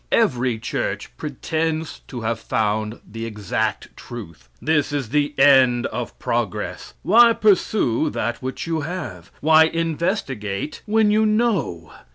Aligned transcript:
Every 0.11 0.57
church 0.57 1.15
pretends 1.15 1.99
to 2.07 2.21
have 2.21 2.39
found 2.39 2.99
the 3.07 3.27
exact 3.27 3.95
truth. 3.95 4.49
This 4.59 4.91
is 4.91 5.09
the 5.09 5.35
end 5.37 5.85
of 5.85 6.17
progress. 6.17 6.95
Why 7.03 7.33
pursue 7.33 8.09
that 8.09 8.41
which 8.41 8.65
you 8.65 8.79
have? 8.81 9.29
Why 9.41 9.65
investigate 9.65 10.81
when 10.87 11.11
you 11.11 11.27
know. 11.27 11.93